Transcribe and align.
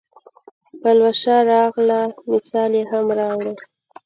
د 0.71 0.73
پلوشه 0.81 1.35
راغلل 1.51 2.09
مثال 2.31 2.71
یې 2.79 2.83
هم 2.91 3.05
راووړ. 3.17 3.55